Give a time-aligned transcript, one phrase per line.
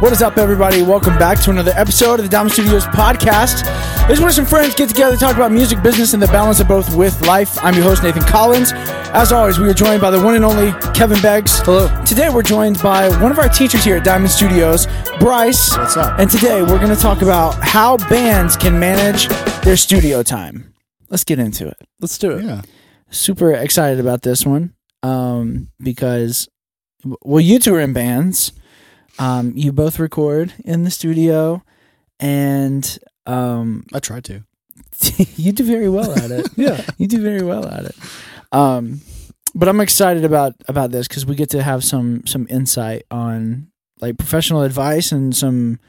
[0.00, 0.80] What is up, everybody?
[0.80, 3.64] Welcome back to another episode of the Diamond Studios podcast.
[4.06, 6.60] This is where some friends get together to talk about music, business, and the balance
[6.60, 7.58] of both with life.
[7.64, 8.70] I'm your host, Nathan Collins.
[9.12, 11.58] As always, we are joined by the one and only Kevin Beggs.
[11.58, 11.88] Hello.
[12.04, 14.86] Today, we're joined by one of our teachers here at Diamond Studios,
[15.18, 15.76] Bryce.
[15.76, 16.16] What's up?
[16.20, 19.26] And today, we're going to talk about how bands can manage
[19.62, 20.74] their studio time.
[21.08, 21.88] Let's get into it.
[22.00, 22.44] Let's do it.
[22.44, 22.62] Yeah.
[23.10, 26.48] Super excited about this one um, because,
[27.22, 28.52] well, you two are in bands.
[29.18, 31.62] Um, you both record in the studio,
[32.20, 34.44] and um, I tried to.
[35.36, 36.48] you do very well at it.
[36.56, 36.84] Yeah.
[36.98, 37.96] you do very well at it.
[38.52, 39.00] Um,
[39.54, 43.70] but I'm excited about about this because we get to have some some insight on
[44.00, 45.80] like professional advice and some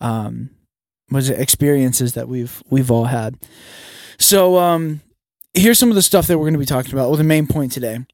[0.00, 0.50] um,
[1.10, 3.36] was it experiences that we've we've all had.
[4.18, 5.00] So um,
[5.54, 7.08] here's some of the stuff that we're going to be talking about.
[7.08, 8.04] Well, the main point today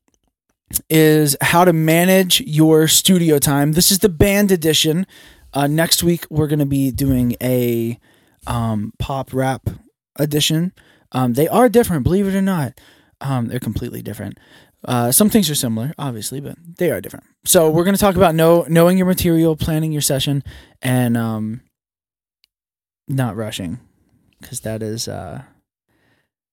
[0.88, 3.72] is how to manage your studio time.
[3.72, 5.06] This is the band edition.
[5.52, 7.98] Uh, next week we're going to be doing a
[8.46, 9.68] um, pop rap
[10.16, 10.72] edition.
[11.12, 12.78] Um, they are different, believe it or not.
[13.20, 14.38] Um, they're completely different.
[14.84, 17.26] Uh, some things are similar, obviously, but they are different.
[17.44, 20.44] So we're going to talk about know, knowing your material, planning your session,
[20.80, 21.62] and um,
[23.08, 23.80] not rushing,
[24.40, 25.42] because that is uh,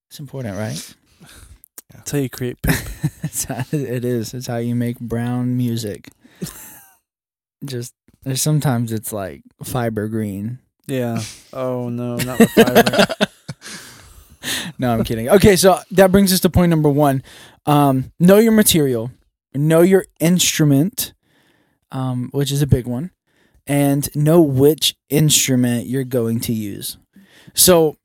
[0.09, 0.95] it's important, right?
[1.93, 2.75] That's how you create poop.
[3.73, 4.33] it is.
[4.33, 6.09] It's how you make brown music.
[7.65, 10.59] Just there's sometimes it's like fiber green.
[10.87, 11.21] yeah.
[11.53, 13.07] Oh no, not with fiber.
[14.77, 15.29] No, I'm kidding.
[15.29, 17.23] Okay, so that brings us to point number one.
[17.65, 19.11] Um, know your material,
[19.53, 21.13] know your instrument,
[21.91, 23.11] um, which is a big one,
[23.65, 26.97] and know which instrument you're going to use.
[27.53, 27.95] So,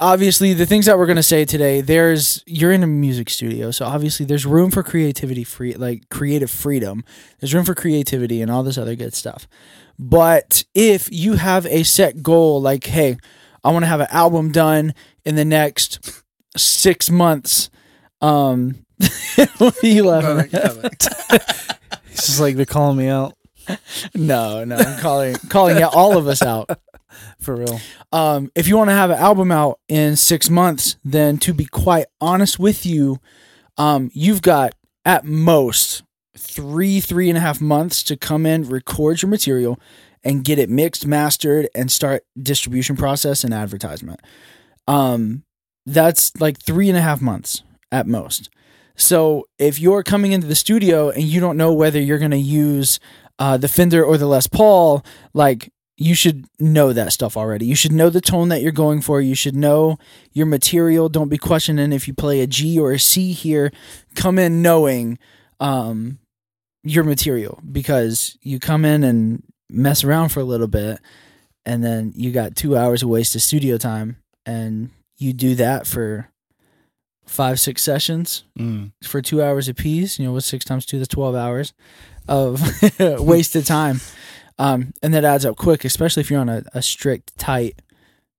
[0.00, 3.70] obviously, the things that we're going to say today, there's you're in a music studio,
[3.70, 7.04] so obviously there's room for creativity, free like creative freedom.
[7.40, 9.46] There's room for creativity and all this other good stuff.
[9.98, 13.16] But if you have a set goal, like, hey,
[13.64, 16.22] I want to have an album done in the next
[16.56, 17.70] six months.
[18.20, 18.84] Um,
[19.58, 20.84] what are you laughing at?
[22.10, 23.34] It's just like they're calling me out
[24.14, 26.70] No, no, I'm calling calling out all of us out.
[27.40, 27.80] For real.
[28.12, 31.64] Um, if you want to have an album out in six months, then to be
[31.64, 33.18] quite honest with you,
[33.76, 36.02] um, you've got at most
[36.36, 39.78] three, three and a half months to come in, record your material,
[40.24, 44.20] and get it mixed, mastered, and start distribution process and advertisement.
[44.86, 45.44] Um,
[45.86, 48.50] that's like three and a half months at most.
[48.96, 52.36] So if you're coming into the studio and you don't know whether you're going to
[52.36, 52.98] use
[53.38, 57.66] uh, the Fender or the Les Paul, like you should know that stuff already.
[57.66, 59.20] You should know the tone that you're going for.
[59.20, 59.98] You should know
[60.32, 61.08] your material.
[61.08, 63.72] Don't be questioning if you play a G or a C here.
[64.14, 65.18] Come in knowing
[65.58, 66.18] um,
[66.84, 71.00] your material because you come in and mess around for a little bit,
[71.66, 76.30] and then you got two hours of wasted studio time, and you do that for
[77.26, 78.92] five, six sessions Mm.
[79.02, 80.18] for two hours apiece.
[80.18, 80.98] You know, what's six times two?
[80.98, 81.72] That's twelve hours
[82.28, 82.62] of
[83.00, 84.00] wasted time,
[84.58, 87.80] um, and that adds up quick, especially if you're on a, a strict, tight,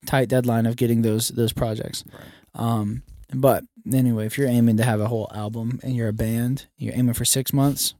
[0.05, 2.03] tight deadline of getting those those projects.
[2.55, 3.03] Um,
[3.33, 6.95] but anyway, if you're aiming to have a whole album and you're a band, you're
[6.95, 7.93] aiming for six months,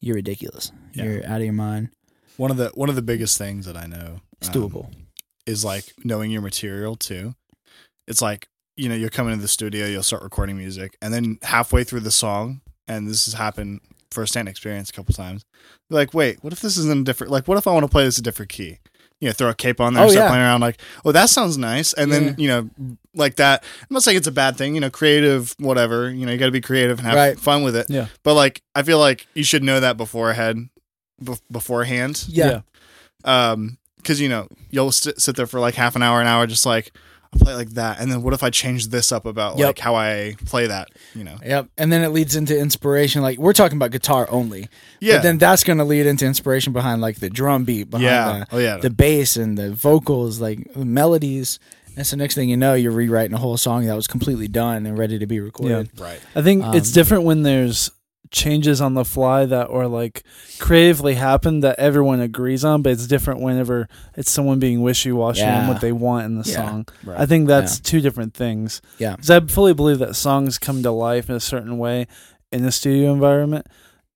[0.00, 0.72] you're ridiculous.
[0.92, 1.04] Yeah.
[1.04, 1.90] You're out of your mind.
[2.36, 4.92] One of the one of the biggest things that I know It's um, doable.
[5.46, 7.34] is like knowing your material too.
[8.06, 11.38] It's like you know you're coming into the studio, you'll start recording music, and then
[11.42, 13.80] halfway through the song, and this has happened
[14.14, 15.44] firsthand experience a couple times.
[15.90, 17.30] Like, wait, what if this is in a different?
[17.32, 18.78] Like, what if I want to play this a different key?
[19.20, 20.28] You know, throw a capo on there, Oh, and start yeah.
[20.30, 20.60] playing around.
[20.60, 22.18] Like, oh, that sounds nice, and Yeah.
[22.18, 22.70] then you know,
[23.14, 23.62] like that.
[23.80, 24.74] I'm not saying it's a bad thing.
[24.74, 26.10] You know, creative, whatever.
[26.10, 27.38] You know, you got to be creative and have Right.
[27.38, 27.86] fun with it.
[27.88, 28.06] Yeah.
[28.22, 30.70] But like, I feel like you should know that beforehand,
[31.22, 32.60] bef- beforehand Yeah.
[33.24, 36.46] um because you know you'll sit, sit there for like half an hour an hour
[36.46, 36.92] just like
[37.38, 39.66] play it like that and then what if i change this up about Yep.
[39.66, 41.68] like how i play that you know Yep.
[41.76, 43.20] And then it leads into inspiration.
[43.22, 44.68] Like we're talking about guitar only.
[45.00, 48.04] yeah But then that's going to lead into inspiration behind like the drum beat, behind
[48.04, 51.58] yeah the, oh yeah the bass and the vocals, like the melodies.
[51.96, 54.84] And so next thing you know, you're rewriting a whole song that was completely done
[54.86, 55.90] and ready to be recorded.
[56.00, 57.90] right I think Um, it's different when there's
[58.30, 60.24] changes on the fly that or like
[60.58, 65.42] creatively happen that everyone agrees on, but it's different whenever it's someone being wishy washy
[65.44, 66.54] on what they want in the Yeah.
[66.56, 66.86] song.
[67.04, 68.80] right I think that's two different things.
[68.98, 69.16] Yeah.
[69.16, 72.06] Because I fully believe that songs come to life in a certain way
[72.50, 73.66] in the studio environment.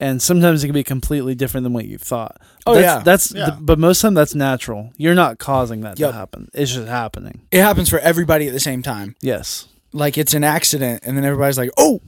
[0.00, 2.37] And sometimes it can be completely different than what you thought.
[2.66, 2.99] Oh, that's, yeah.
[3.02, 3.56] that's Yeah.
[3.60, 4.93] but most of the time that's natural.
[4.96, 6.10] You're not causing that Yep.
[6.10, 6.49] to happen.
[6.55, 7.40] It's just happening.
[7.50, 9.16] It happens for everybody at the same time.
[9.20, 9.66] Yes.
[9.93, 12.00] Like it's an accident, and then everybody's like, "Oh,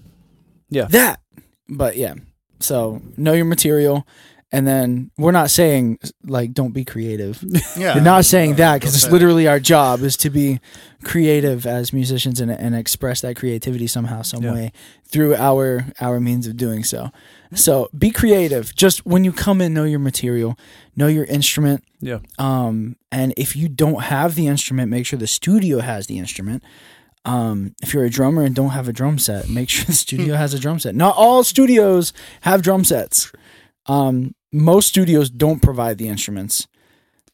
[0.68, 0.84] Yeah.
[0.90, 1.18] that."
[1.70, 2.14] But yeah,
[2.58, 4.06] so know your material,
[4.52, 7.42] And then we're not saying like don't be creative.
[7.76, 7.94] Yeah.
[7.94, 10.58] We're not saying that because it's literally our job is to be
[11.04, 14.52] creative as musicians and, and express that creativity somehow, some Yeah.
[14.52, 14.72] way
[15.06, 17.10] through our our means of doing so.
[17.54, 18.74] So be creative.
[18.74, 20.56] Just when you come in, know your material,
[20.96, 21.84] know your instrument.
[22.00, 22.18] Yeah.
[22.38, 26.62] Um, and if you don't have the instrument, make sure the studio has the instrument.
[27.24, 30.34] Um, if you're a drummer and don't have a drum set, make sure the studio
[30.36, 30.94] has a drum set.
[30.94, 32.12] Not all studios
[32.42, 33.30] have drum sets.
[33.86, 36.66] Um, most studios don't provide the instruments.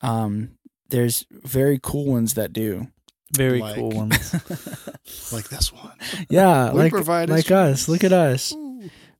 [0.02, 0.50] Um,
[0.88, 2.88] there's very cool ones that do.
[3.32, 4.32] Very Like- cool ones.
[5.32, 5.92] like this one.
[6.28, 7.88] Yeah, We like provide like us.
[7.88, 8.54] Look at us.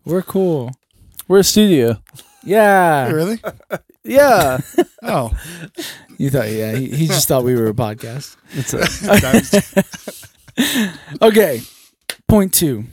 [0.05, 0.71] We're cool.
[1.29, 2.01] We're a studio.
[2.45, 3.11] Yeah.
[3.11, 3.41] really?
[4.05, 4.59] Yeah.
[5.09, 5.31] Oh,
[6.19, 6.51] You thought?
[6.51, 6.75] Yeah.
[6.75, 8.37] He, he just thought we were a podcast.
[8.55, 10.25] It's a, That was-
[11.23, 11.63] Okay.
[12.29, 12.85] Point two.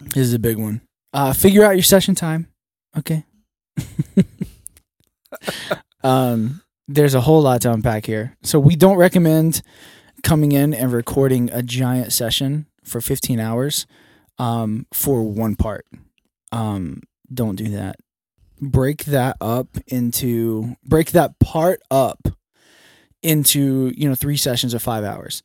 [0.00, 0.80] This is a big one.
[1.12, 2.48] Uh, figure out your session time.
[2.96, 3.24] Okay.
[6.02, 8.36] um, there's a whole lot to unpack here.
[8.42, 9.62] So we don't recommend
[10.22, 13.86] coming in and recording a giant session for 15 hours
[14.38, 15.86] um, for one part.
[16.52, 17.02] Um,
[17.32, 17.96] don't do that.
[18.60, 22.28] Break that up into break that part up
[23.22, 25.42] into you know three sessions of five hours.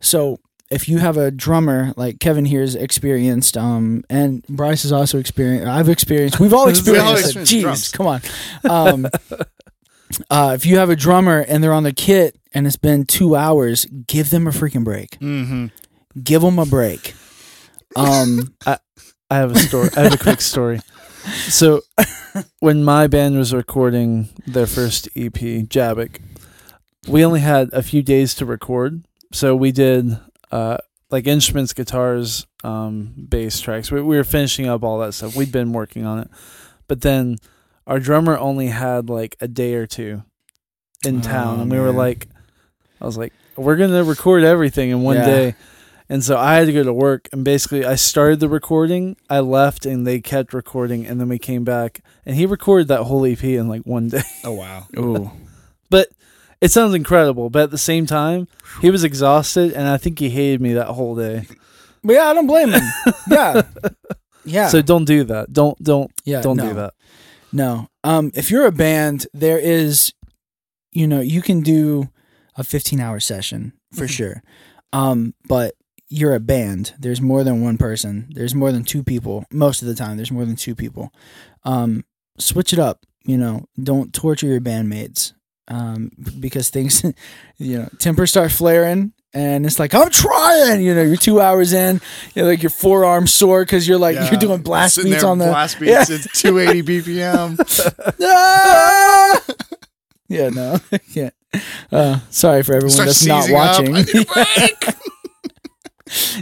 [0.00, 0.38] So
[0.70, 5.18] if you have a drummer like Kevin here is experienced, um, and Bryce is also
[5.18, 5.66] experienced.
[5.68, 6.38] I've experienced.
[6.40, 7.36] We've all We all experienced.
[7.36, 7.38] it.
[7.40, 7.88] Jeez, drums.
[7.90, 8.20] come on.
[8.68, 9.06] Um,
[10.30, 13.36] uh, if you have a drummer and they're on the kit and it's been two
[13.36, 15.16] hours, give them a freaking break.
[15.16, 15.66] hmm
[16.22, 17.14] Give them a break.
[17.96, 18.78] Um, I
[19.30, 19.90] have a story.
[19.96, 20.80] I have a quick story.
[21.48, 21.82] So,
[22.60, 26.20] when my band was recording their first EP, Jabik,
[27.06, 29.04] we only had a few days to record.
[29.32, 30.18] So we did
[30.50, 30.78] uh,
[31.10, 33.90] like instruments, guitars, um, bass tracks.
[33.90, 35.34] We, we were finishing up all that stuff.
[35.36, 36.28] We'd been working on it,
[36.88, 37.36] but then
[37.86, 40.22] our drummer only had like a day or two
[41.04, 42.28] in Oh, town, and we were like,
[43.00, 45.24] I was like, we're gonna record everything in one Yeah.
[45.24, 45.54] day.
[46.08, 49.38] And so I had to go to work, and basically I started the recording, I
[49.40, 53.24] left, and they kept recording, and then we came back, and he recorded that whole
[53.24, 54.22] EP in like one day.
[54.44, 54.86] Oh wow.
[54.98, 55.49] ooh, But
[56.60, 57.50] it sounds incredible.
[57.50, 58.48] But at the same time,
[58.80, 61.46] he was exhausted, and I think he hated me that whole day.
[62.02, 62.82] but yeah, I don't blame him.
[63.30, 63.62] Yeah,
[64.44, 64.68] yeah.
[64.68, 65.52] So don't do that.
[65.52, 66.68] Don't don't yeah, don't no.
[66.68, 66.94] do that.
[67.52, 67.88] No.
[68.04, 70.12] Um, if you're a band, there is,
[70.92, 72.08] you know, you can do
[72.56, 74.42] a 15 hour session for sure.
[74.92, 75.74] Um, but
[76.08, 76.94] you're a band.
[76.98, 78.28] There's more than one person.
[78.30, 79.44] There's more than two people.
[79.50, 81.12] Most of the time, there's more than two people.
[81.64, 82.04] Um,
[82.38, 83.04] switch it up.
[83.24, 85.34] You know, don't torture your bandmates.
[85.70, 87.02] Um, because things,
[87.58, 89.12] you know, tempers start flaring.
[89.32, 91.02] And it's like I'm trying, you know.
[91.02, 92.00] You're two hours in,
[92.34, 94.28] you're like your forearm sore because you're like Yeah.
[94.28, 95.92] you're doing blast Sitting beats on the blast beats.
[96.10, 96.16] Yeah.
[96.16, 98.14] It's 280 BPM.
[98.20, 99.40] Ah!
[100.28, 100.78] yeah, no,
[101.14, 101.32] can't.
[101.92, 103.94] Uh, sorry for everyone Start that's not watching.
[103.94, 104.94] I need a break.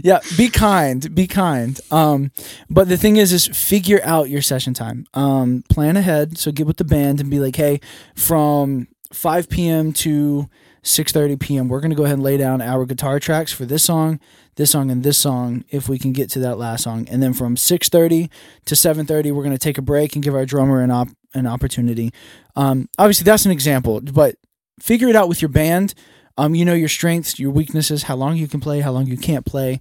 [0.03, 1.79] yeah, be kind, be kind.
[1.91, 2.31] Um,
[2.71, 5.05] but the thing is, is figure out your session time.
[5.13, 6.39] Um, plan ahead.
[6.39, 7.81] So get with the band and be like, hey,
[8.15, 9.93] from 5 p.m.
[9.95, 10.49] to
[10.83, 11.69] 6:30 p.m.
[11.69, 14.21] We're gonna go ahead and lay down our guitar tracks for this song,
[14.57, 15.65] this song, and this song.
[15.71, 18.31] If we can get to that last song, and then from 6:30
[18.67, 22.13] to 7:30, we're gonna take a break and give our drummer an op- an opportunity.
[22.57, 24.37] Um, obviously, that's an example, but
[24.81, 25.95] figure it out with your band.
[26.37, 29.17] Um, you know your strengths, your weaknesses, how long you can play, how long you
[29.17, 29.81] can't play.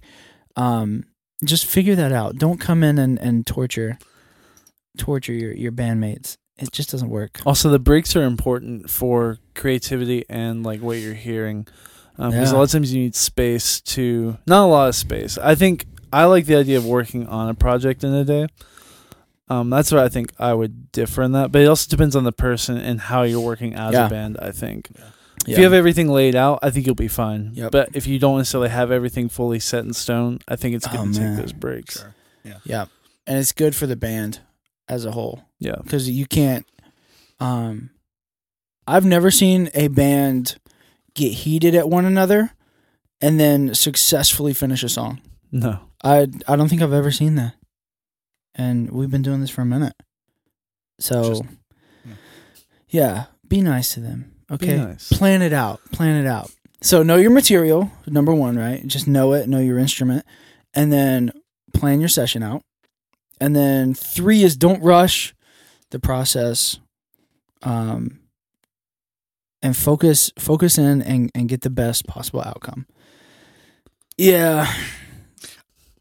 [0.56, 1.04] Um,
[1.44, 2.36] just figure that out.
[2.36, 3.98] Don't come in and, and torture
[4.98, 6.36] torture your, your bandmates.
[6.58, 7.40] It just doesn't work.
[7.46, 11.66] Also, the breaks are important for creativity and like what you're hearing,
[12.16, 12.52] because a Yeah.
[12.52, 15.38] lot of times you need space to not a lot of space.
[15.38, 18.46] I think I like the idea of working on a project in a day.
[19.50, 22.24] Um, that's what I think I would differ in that, but it also depends on
[22.24, 24.06] the person and how you're working as Yeah.
[24.06, 24.36] a band.
[24.42, 25.04] I think Yeah.
[25.52, 27.52] if you have everything laid out, I think you'll be fine.
[27.54, 27.72] Yep.
[27.72, 31.00] But if you don't necessarily have everything fully set in stone, I think it's good
[31.00, 31.36] Oh, to man.
[31.36, 32.00] take those breaks.
[32.00, 32.14] Sure.
[32.64, 32.86] yeah,
[33.26, 34.40] and it's good for the band
[34.88, 36.66] as a whole Yeah, because you can't.
[37.40, 37.90] Um,
[38.86, 40.56] I've never seen a band
[41.14, 42.52] get heated at one another
[43.20, 45.20] and then successfully finish a song.
[45.52, 47.54] no, I I don't think I've ever seen that,
[48.54, 49.94] and we've been doing this for a minute.
[51.00, 51.58] So, Interesting.
[52.04, 52.14] Yeah.
[52.88, 54.32] yeah, be nice to them.
[54.50, 55.08] Okay, nice.
[55.12, 55.80] plan it out.
[55.92, 56.50] Plan it out.
[56.80, 57.90] So know your material.
[58.06, 58.86] Number one, right?
[58.86, 59.48] Just know it.
[59.48, 60.24] Know your instrument,
[60.74, 61.32] and then
[61.74, 62.62] plan your session out.
[63.40, 65.34] And then three is don't rush
[65.90, 66.78] the process.
[67.62, 68.20] Um,
[69.62, 72.86] and focus focus in and, and get the best possible outcome.
[74.16, 74.72] Yeah.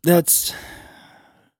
[0.04, 0.54] That's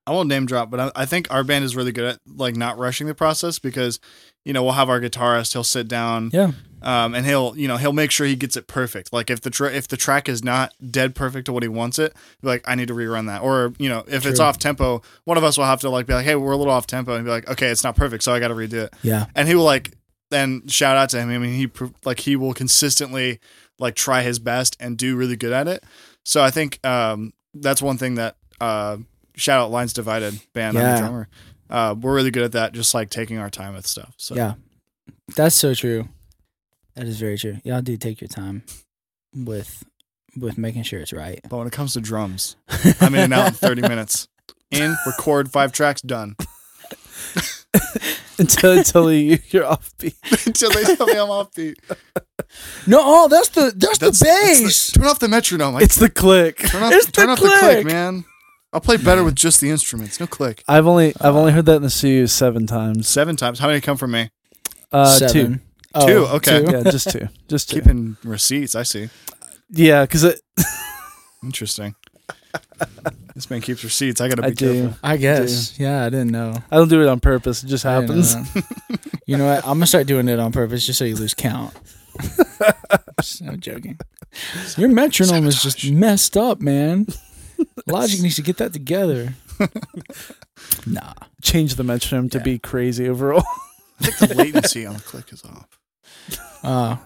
[0.06, 2.56] I won't name drop, but I, I think our band is really good at like
[2.56, 4.00] not rushing the process because,
[4.44, 5.52] you know, we'll have our guitarist.
[5.52, 6.52] He'll sit down, Yeah.
[6.82, 9.12] Um, and he'll you know he'll make sure he gets it perfect.
[9.12, 11.98] Like if the tra- if the track is not dead perfect to what he wants
[11.98, 13.42] it, be like I need to rerun that.
[13.42, 16.14] Or you know if it's off tempo, one of us will have to like be
[16.14, 18.32] like, hey, we're a little off tempo, and be like, okay, it's not perfect, so
[18.32, 18.94] I got to redo it.
[19.02, 19.26] Yeah.
[19.34, 19.92] And he will like
[20.30, 21.30] then shout out to him.
[21.30, 21.70] I mean, he
[22.04, 23.40] like he will consistently
[23.78, 25.84] like try his best and do really good at it.
[26.24, 28.98] So I think um, that's one thing that uh,
[29.36, 30.76] shout out Lines Divided band.
[30.76, 30.94] I'm Yeah.
[30.94, 31.28] the drummer.
[31.70, 34.14] Uh, we're really good at that, just like taking our time with stuff.
[34.16, 34.54] So Yeah.
[35.36, 36.08] That's so true.
[36.98, 37.58] That is very true.
[37.62, 38.64] Y'all do take your time
[39.32, 39.84] with
[40.36, 41.38] with making sure it's right.
[41.48, 42.56] But when it comes to drums,
[43.00, 44.26] I'm in and out in 30 minutes.
[44.72, 46.34] In, record five tracks, done.
[48.38, 50.16] until until you, you're off beat.
[50.46, 51.78] Until they tell me I'm off beat.
[52.88, 54.90] No, oh, that's the that's, That's, the that's bass.
[54.90, 55.74] turn off the metronome.
[55.74, 56.56] Like, It's the click.
[56.58, 57.60] turn off, it's the turn off the click.
[57.60, 58.24] click, man.
[58.72, 60.18] I'll play better with just the instruments.
[60.18, 60.64] No click.
[60.66, 63.06] I've only I've only heard that in the studio seven times.
[63.08, 63.60] Seven times.
[63.60, 64.30] How many come from me?
[64.90, 65.60] Uh, two.
[65.96, 66.08] Seven.
[66.10, 66.64] Oh, Two, okay.
[66.70, 67.28] Yeah, just two.
[67.48, 67.76] Just two.
[67.80, 68.74] Keeping receipts.
[68.74, 69.08] I see.
[69.70, 70.40] Yeah, because it.
[71.42, 71.94] Interesting.
[73.34, 74.20] this man keeps receipts.
[74.20, 74.82] I gotta I be do.
[74.82, 74.98] careful.
[75.02, 75.78] I guess.
[75.78, 76.54] Yeah, I didn't know.
[76.70, 77.62] I don't do it on purpose.
[77.62, 79.16] It just I didn't know happens.
[79.26, 79.58] you know what?
[79.64, 81.74] I'm gonna start doing it on purpose just so you lose count.
[83.46, 83.98] I'm joking.
[84.76, 87.06] Your metronome is just messed up, man.
[87.86, 89.34] Logic needs to get that together.
[90.86, 91.12] nah.
[91.42, 92.44] Change the metronome to Yeah.
[92.44, 93.44] be crazy overall.
[94.00, 95.66] I think the latency on the click is off.
[96.62, 96.96] Uh,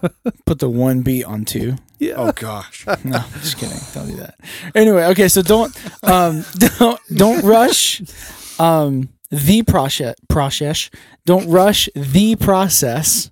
[0.45, 1.75] put the one beat on two.
[1.99, 2.13] yeah.
[2.17, 2.85] Oh gosh.
[3.03, 3.77] No, just kidding.
[3.93, 4.35] Don't do that.
[4.73, 6.43] Anyway, okay, so don't um
[6.79, 8.01] don't don't rush
[8.59, 10.89] um the process process.
[11.25, 13.31] Don't rush the process.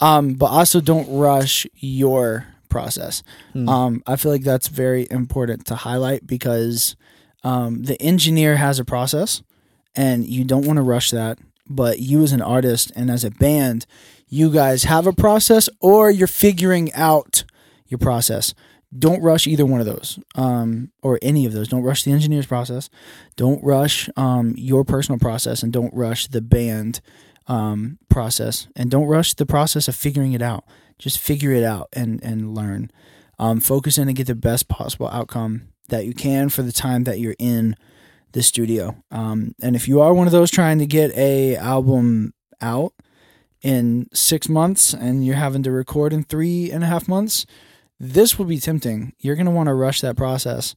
[0.00, 3.22] Um, but also don't rush your process.
[3.52, 3.68] Hmm.
[3.68, 6.94] Um, I feel like that's very important to highlight because
[7.42, 9.42] um, the engineer has a process
[9.96, 11.38] and you don't want to rush that.
[11.68, 13.86] But you, as an artist and as a band,
[14.28, 17.44] you guys have a process or you're figuring out
[17.86, 18.54] your process.
[18.96, 21.68] Don't rush either one of those um, or any of those.
[21.68, 22.88] Don't rush the engineer's process.
[23.36, 27.00] Don't rush um, your personal process and don't rush the band
[27.48, 30.64] um, process and don't rush the process of figuring it out.
[30.98, 32.90] Just figure it out and and learn.
[33.38, 37.04] Um, focus in and get the best possible outcome that you can for the time
[37.04, 37.76] that you're in
[38.32, 38.96] the studio.
[39.10, 42.94] Um, and if you are one of those trying to get a album out
[43.62, 47.44] in six months and you're having to record in three and a half months,
[48.00, 49.12] this will be tempting.
[49.18, 50.74] You're gonna want to rush that process,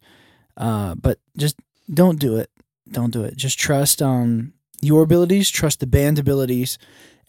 [0.58, 1.56] uh, but just
[1.94, 2.50] don't do it.
[2.90, 3.36] Don't do it.
[3.36, 6.78] Just trust um your abilities, trust the band abilities,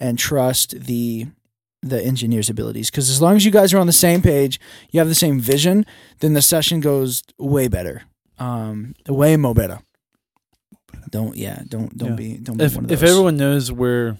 [0.00, 1.26] and trust the
[1.82, 2.90] the engineer's abilities.
[2.90, 4.58] Because as long as you guys are on the same page,
[4.90, 5.84] you have the same vision,
[6.20, 8.02] then the session goes way better,
[8.38, 9.80] um, way more better.
[11.10, 12.16] Don't yeah, don't don't Yeah.
[12.16, 14.16] be don't be if one of if everyone knows where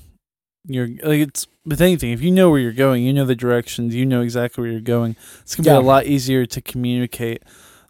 [0.67, 3.95] you're like it's with anything, if you know where you're going, you know the directions,
[3.95, 5.17] you know exactly where you're going.
[5.43, 5.79] It's gonna Yeah.
[5.81, 7.43] be a lot easier to communicate.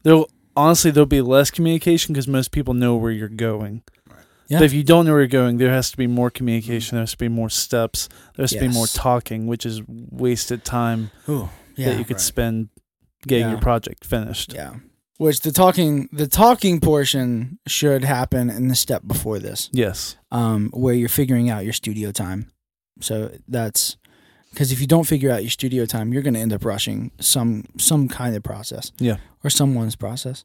[0.02, 3.83] There'll honestly there'll be less communication because most people know where you're going.
[4.49, 4.59] Yeah.
[4.59, 6.97] But if you don't know where you're going, there has to be more communication.
[6.97, 8.09] There has to be more steps.
[8.37, 12.17] There has to be more talking, which is wasted time Ooh, yeah, that you could
[12.17, 12.21] right.
[12.21, 12.69] spend
[13.26, 13.52] getting Yeah.
[13.52, 14.52] your project finished.
[14.52, 14.75] Yeah.
[15.17, 20.17] Which the talking the talking portion should happen in the step before this, Yes.
[20.33, 22.49] um, where you're figuring out your studio time.
[23.00, 23.96] So that's
[24.50, 27.11] because if you don't figure out your studio time, you're going to end up rushing
[27.20, 28.92] some some kind of process.
[28.99, 29.16] Yeah.
[29.44, 30.44] Or someone's process.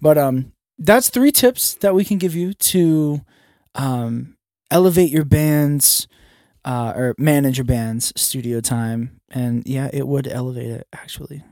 [0.00, 3.22] But um, that's three tips that we can give you to
[3.74, 4.36] um,
[4.70, 6.06] elevate your band's
[6.64, 9.20] uh, or manage your band's studio time.
[9.30, 11.42] And yeah, it would elevate it actually.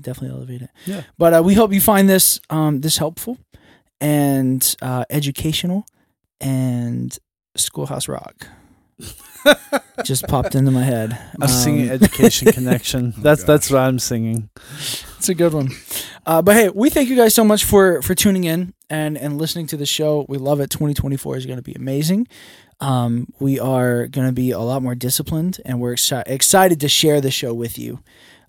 [0.00, 0.70] Definitely elevate it.
[0.86, 1.02] Yeah.
[1.16, 3.38] But uh, we hope you find this um, this helpful
[4.00, 5.86] and uh, educational
[6.40, 7.18] and
[7.56, 8.46] schoolhouse rock.
[10.04, 11.18] Just popped into my head.
[11.40, 13.14] I'm singing Um, Education Connection.
[13.16, 14.48] Oh, That's that's what I'm singing.
[15.18, 15.70] It's a good one.
[16.26, 19.38] Uh, but hey, we thank you guys so much for for tuning in and and
[19.38, 20.26] listening to the show.
[20.28, 20.70] We love it.
[20.70, 22.26] 2024 is going to be amazing.
[22.80, 26.88] Um, we are going to be a lot more disciplined, and we're exci- excited to
[26.88, 28.00] share the show with you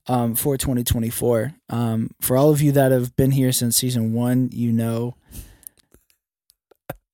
[0.07, 1.53] um, for 2024.
[1.69, 5.15] Um, for all of you that have been here since season one, you know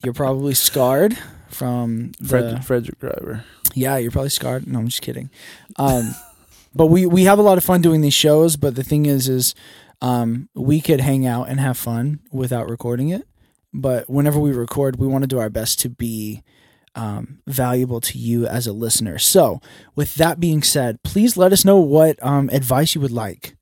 [0.04, 1.18] you're probably scarred
[1.56, 3.46] from the Fred, Frederick Driver.
[3.74, 4.68] yeah, you're probably scarred.
[4.68, 5.30] No, I'm just kidding.
[5.78, 6.14] Um,
[6.76, 8.58] but we we have a lot of fun doing these shows.
[8.58, 9.56] But the thing is, is
[10.02, 13.28] um, we could hang out and have fun without recording it.
[13.74, 16.44] But whenever we record, we want to do our best to be
[16.96, 19.20] um, valuable to you as a listener.
[19.20, 19.60] So,
[19.96, 23.56] with that being said, please let us know what um, advice you would like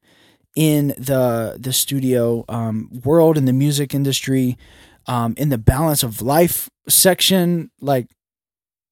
[0.56, 4.58] in the the studio um, world in the music industry.
[5.08, 7.72] Um, in the balance of life section.
[7.82, 8.08] Like,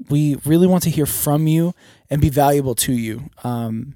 [0.10, 1.74] we really want to hear from you
[2.10, 3.30] and be valuable to you.
[3.44, 3.96] Um,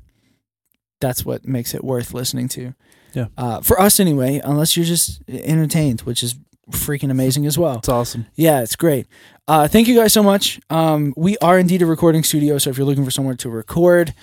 [1.02, 2.74] that's what makes it worth listening to.
[3.14, 3.28] Yeah.
[3.38, 6.36] Uh, for us anyway, unless you're just entertained, which is
[6.72, 7.78] freaking amazing as well.
[7.78, 8.26] It's awesome.
[8.36, 9.08] Yeah, it's great.
[9.48, 10.60] Uh, thank you guys so much.
[10.70, 14.14] Um, we are indeed a recording studio, so if you're looking for somewhere to record,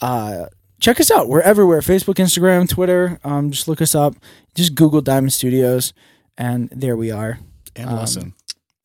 [0.00, 0.46] uh,
[0.80, 1.28] check us out.
[1.28, 3.18] We're everywhere: Facebook, Instagram, Twitter.
[3.24, 4.14] Um, just look us up.
[4.54, 5.92] Just Google Diamond Studios,
[6.38, 7.38] and there we are.
[7.76, 8.34] And Um, lesson.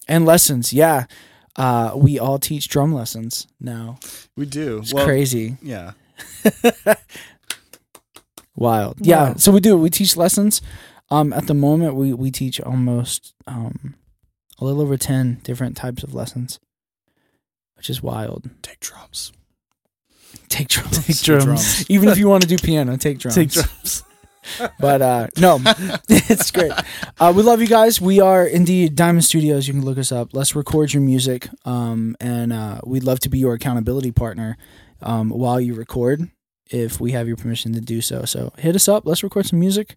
[0.08, 1.06] And lessons, yeah.
[1.56, 4.00] Uh, we all teach drum lessons now.
[4.36, 4.80] We do.
[4.80, 5.92] It's well, crazy, Yeah.
[8.56, 8.98] wild.
[9.00, 9.34] Yeah, Wow.
[9.38, 9.78] so we do.
[9.78, 10.62] We teach lessons.
[11.10, 13.96] Um, at the moment, we we teach almost um,
[14.60, 16.60] a little over ten different types of lessons,
[17.76, 18.50] which is wild.
[18.62, 19.32] Take drums.
[20.50, 21.06] Take drums.
[21.06, 21.86] Take drums.
[21.90, 23.36] Even if you want to do piano, take drums.
[23.40, 24.04] Take drums.
[24.80, 25.60] But uh, no,
[26.10, 26.72] it's great.
[27.20, 28.00] Uh, we love you guys.
[28.02, 29.68] We are indeed Diamond Studios.
[29.68, 30.30] You can look us up.
[30.34, 34.58] Let's record your music, um, and uh, we'd love to be your accountability partner
[35.02, 36.30] um, while you record,
[36.70, 38.26] if we have your permission to do so.
[38.26, 39.06] So hit us up.
[39.06, 39.96] Let's record some music,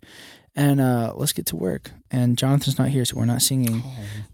[0.55, 1.91] and uh, let's get to work.
[2.11, 3.83] And Jonathan's not here, so we're not singing.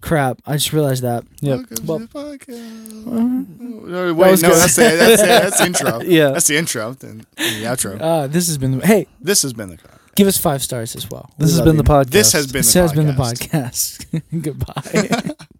[0.02, 0.40] Crap!
[0.47, 1.25] I just realized that.
[1.40, 1.59] Yep.
[1.59, 2.12] Welcome Well- to the
[2.47, 3.07] podcast.
[3.07, 4.59] Uh, No, wait, was no, good.
[4.59, 6.00] that's the, that's, the, that's the intro.
[6.02, 6.28] Yeah.
[6.31, 6.92] That's the intro.
[6.92, 7.99] Then the outro.
[8.00, 8.78] Uh, this has been.
[8.78, 9.78] The, hey, This has been the.
[10.16, 11.31] Give us five stars as well.
[11.38, 11.83] This We has been you.
[11.83, 12.11] the podcast.
[12.11, 14.07] This has been This the has been the podcast.
[14.33, 14.42] podcast.
[14.42, 15.35] Goodbye.